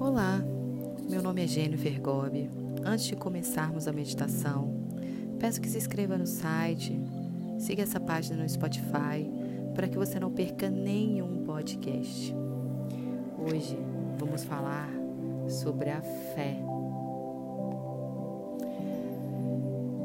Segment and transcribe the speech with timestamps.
[0.00, 0.42] Olá,
[1.10, 2.50] meu nome é Jennifer Gobi.
[2.82, 4.72] Antes de começarmos a meditação,
[5.38, 6.98] peço que se inscreva no site,
[7.58, 9.30] siga essa página no Spotify
[9.74, 12.34] para que você não perca nenhum podcast.
[13.38, 13.78] Hoje
[14.18, 14.88] vamos falar
[15.50, 16.56] sobre a fé.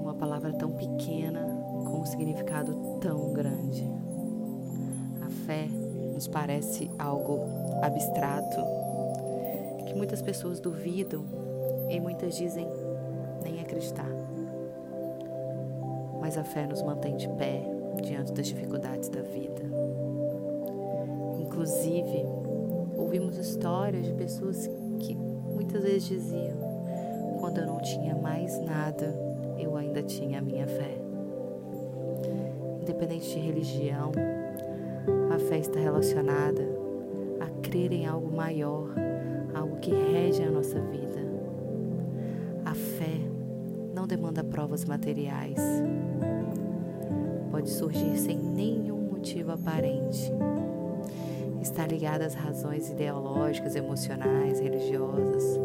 [0.03, 1.39] Uma palavra tão pequena
[1.85, 3.89] com um significado tão grande.
[5.25, 5.69] A fé
[6.13, 7.45] nos parece algo
[7.81, 8.84] abstrato
[9.95, 11.23] que muitas pessoas duvidam
[11.89, 12.67] e muitas dizem
[13.41, 14.09] nem acreditar.
[16.19, 17.63] Mas a fé nos mantém de pé
[18.03, 19.63] diante das dificuldades da vida.
[21.39, 22.25] Inclusive,
[22.97, 26.57] ouvimos histórias de pessoas que muitas vezes diziam:
[27.39, 29.15] quando eu não tinha mais nada,
[29.57, 30.97] eu ainda tinha a minha fé.
[32.81, 34.11] Independente de religião,
[35.33, 36.63] a fé está relacionada
[37.39, 39.04] a crer em algo maior
[39.85, 41.19] que rege a nossa vida.
[42.65, 43.19] A fé
[43.93, 45.59] não demanda provas materiais.
[47.51, 50.31] Pode surgir sem nenhum motivo aparente.
[51.61, 55.59] Está ligada às razões ideológicas, emocionais, religiosas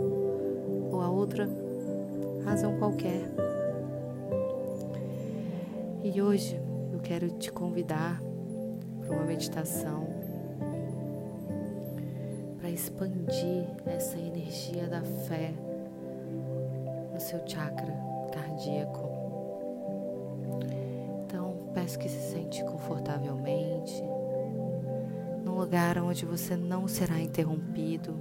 [0.91, 1.49] ou a outra
[2.45, 3.23] razão qualquer.
[6.05, 6.61] E hoje
[6.93, 8.23] eu quero te convidar
[9.01, 10.20] para uma meditação
[12.71, 15.53] expandir essa energia da fé
[17.13, 17.93] no seu chakra
[18.33, 19.11] cardíaco.
[21.25, 24.03] Então, peço que se sente confortavelmente,
[25.45, 28.17] num lugar onde você não será interrompido.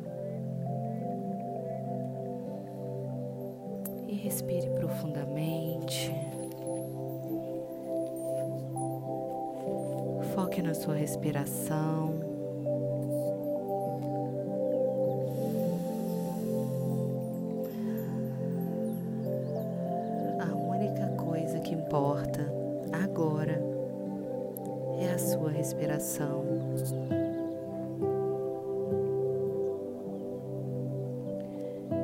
[4.08, 6.12] E respire profundamente.
[10.34, 12.29] Foque na sua respiração.
[26.00, 26.46] Respiração.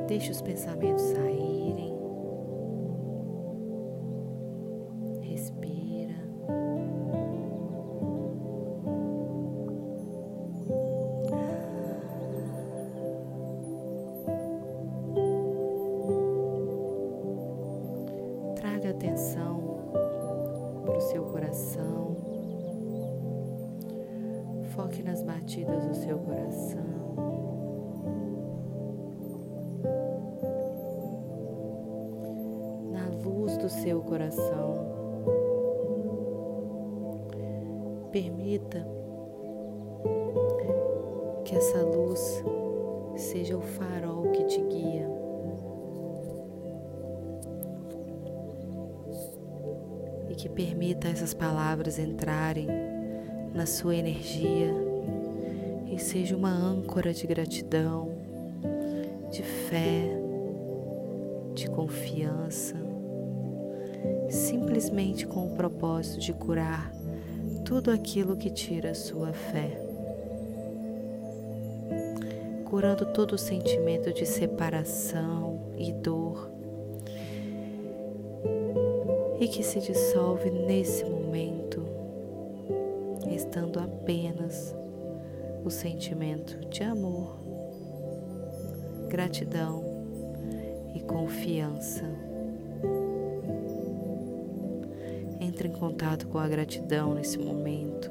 [0.06, 1.96] Deixe os pensamentos saírem.
[5.22, 6.14] Respira.
[18.54, 19.80] Traga atenção
[20.84, 22.35] para o seu coração.
[24.76, 26.84] Foque nas batidas do seu coração.
[32.92, 34.86] Na luz do seu coração.
[38.12, 38.86] Permita
[41.44, 42.44] que essa luz
[43.16, 45.16] seja o farol que te guia.
[50.36, 52.68] que permita essas palavras entrarem
[53.56, 54.70] na sua energia
[55.90, 58.10] e seja uma âncora de gratidão,
[59.32, 60.02] de fé,
[61.54, 62.76] de confiança,
[64.28, 66.92] simplesmente com o propósito de curar
[67.64, 69.80] tudo aquilo que tira a sua fé.
[72.66, 76.50] Curando todo o sentimento de separação e dor
[79.40, 81.25] e que se dissolve nesse momento,
[83.56, 84.76] restando apenas
[85.64, 87.38] o sentimento de amor,
[89.08, 89.82] gratidão
[90.94, 92.04] e confiança.
[95.40, 98.10] Entre em contato com a gratidão nesse momento,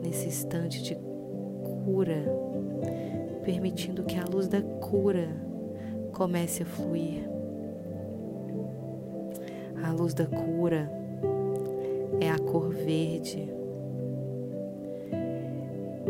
[0.00, 0.94] nesse instante de
[1.84, 2.24] cura,
[3.44, 5.28] permitindo que a luz da cura
[6.12, 7.28] comece a fluir
[9.82, 11.05] a luz da cura
[12.20, 13.48] é a cor verde,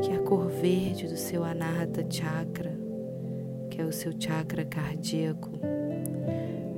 [0.02, 2.72] que é a cor verde do seu anahata chakra,
[3.70, 5.50] que é o seu chakra cardíaco,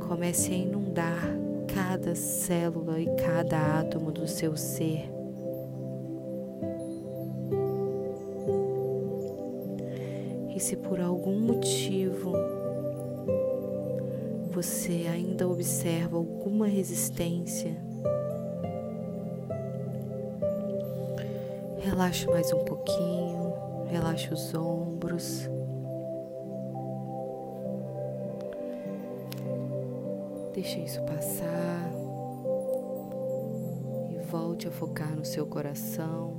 [0.07, 1.39] comece a inundar
[1.73, 5.11] cada célula e cada átomo do seu ser.
[10.55, 12.33] E se por algum motivo
[14.51, 17.88] você ainda observa alguma resistência,
[21.89, 23.55] relaxe mais um pouquinho,
[23.87, 25.49] relaxe os ombros.
[30.53, 31.91] Deixe isso passar.
[34.11, 36.35] E volte a focar no seu coração,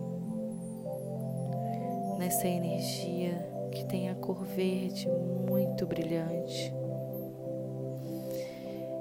[2.19, 3.34] nessa energia
[3.72, 5.10] que tem a cor verde
[5.50, 6.72] muito brilhante,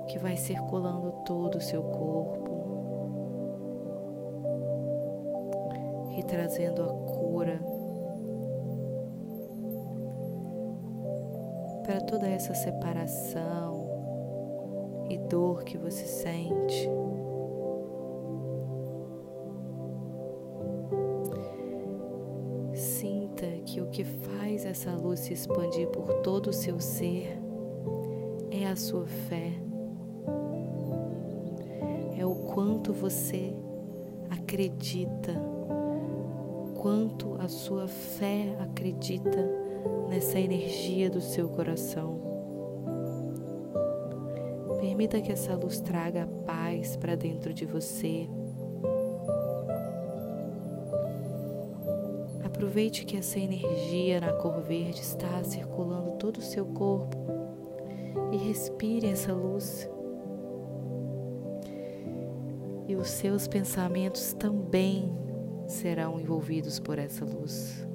[0.08, 2.57] que vai circulando todo o seu corpo
[6.18, 7.60] e trazendo a cura
[11.84, 13.86] para toda essa separação
[15.08, 16.90] e dor que você sente.
[22.74, 27.38] Sinta que o que faz essa luz se expandir por todo o seu ser
[28.50, 29.52] é a sua fé.
[32.18, 33.54] É o quanto você
[34.28, 35.57] acredita,
[36.78, 39.44] quanto a sua fé acredita
[40.08, 42.20] nessa energia do seu coração.
[44.80, 48.28] Permita que essa luz traga paz para dentro de você.
[52.44, 57.16] Aproveite que essa energia na cor verde está circulando todo o seu corpo
[58.32, 59.90] e respire essa luz.
[62.86, 65.27] E os seus pensamentos também
[65.68, 67.86] serão envolvidos por essa luz.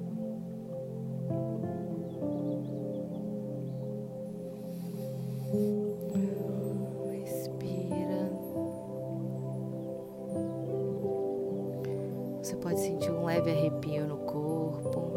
[12.40, 15.12] Você pode sentir um leve arrepio no corpo.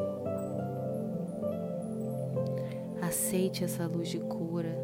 [3.02, 4.76] Aceite essa luz de cura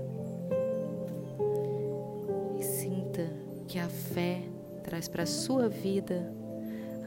[2.57, 3.29] e sinta
[3.67, 4.43] que a fé
[4.83, 6.42] traz para sua vida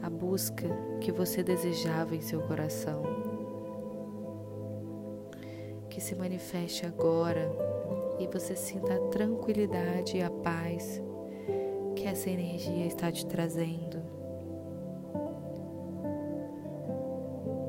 [0.07, 0.65] a busca
[1.01, 3.03] que você desejava em seu coração.
[5.89, 7.51] Que se manifeste agora
[8.17, 11.01] e você sinta a tranquilidade e a paz
[11.93, 14.01] que essa energia está te trazendo.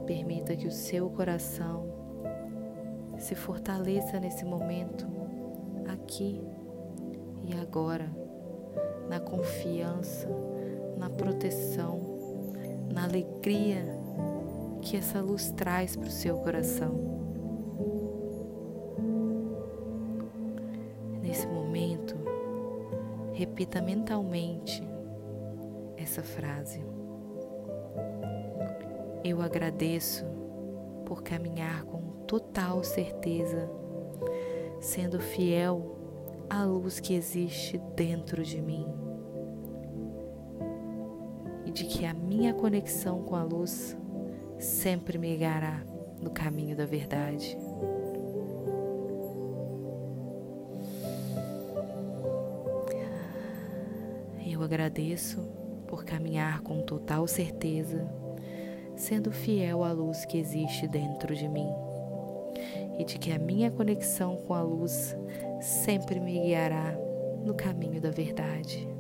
[0.07, 1.93] Permita que o seu coração
[3.19, 5.09] se fortaleça nesse momento,
[5.89, 6.41] aqui
[7.43, 8.09] e agora,
[9.09, 10.29] na confiança,
[10.97, 12.08] na proteção,
[12.93, 13.85] na alegria
[14.83, 16.95] que essa luz traz para o seu coração.
[21.23, 22.17] Nesse momento,
[23.33, 24.83] repita mentalmente
[25.97, 26.83] essa frase.
[29.25, 30.25] Eu agradeço
[31.05, 33.69] por caminhar com total certeza,
[34.81, 35.97] sendo fiel
[36.49, 39.08] à luz que existe dentro de mim
[41.69, 43.95] e de que a minha conexão com a luz
[44.59, 45.85] sempre me guiará
[46.19, 47.59] no caminho da verdade.
[54.51, 55.43] Eu agradeço
[55.87, 58.09] por caminhar com total certeza
[58.97, 61.69] sendo fiel à luz que existe dentro de mim
[62.99, 65.15] e de que a minha conexão com a luz
[65.61, 66.97] sempre me guiará
[67.45, 68.98] no caminho da verdade.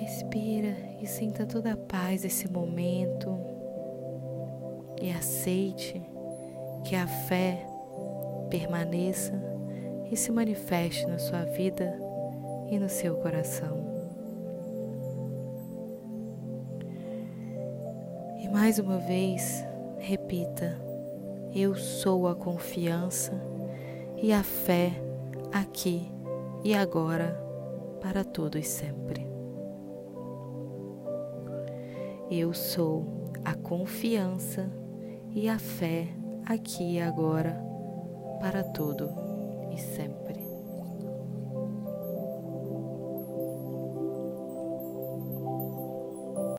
[0.00, 3.38] Respira e sinta toda a paz desse momento
[5.00, 6.00] e aceite
[6.84, 7.66] que a fé
[8.48, 9.32] permaneça
[10.10, 11.96] e se manifeste na sua vida
[12.70, 13.80] e no seu coração.
[18.50, 19.64] Mais uma vez,
[19.98, 20.76] repita:
[21.54, 23.32] Eu sou a confiança
[24.16, 24.92] e a fé
[25.52, 26.10] aqui
[26.64, 27.40] e agora
[28.00, 29.29] para todos sempre.
[32.30, 34.70] Eu sou a confiança
[35.34, 36.06] e a fé
[36.46, 37.60] aqui e agora
[38.40, 39.10] para todo
[39.72, 40.39] e sempre.